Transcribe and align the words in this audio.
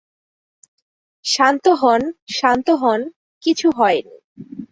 শান্ত 1.25 1.65
হন, 1.81 2.01
শান্ত 2.37 2.67
হন, 2.81 3.01
কিছু 3.43 3.67
হয়নি। 3.77 4.15